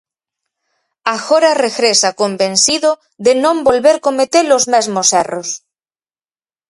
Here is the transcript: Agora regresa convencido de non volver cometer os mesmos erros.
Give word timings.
Agora 1.15 1.57
regresa 1.65 2.09
convencido 2.21 2.91
de 3.25 3.33
non 3.43 3.57
volver 3.67 3.97
cometer 4.07 4.45
os 4.57 4.63
mesmos 4.73 5.07
erros. 5.23 5.49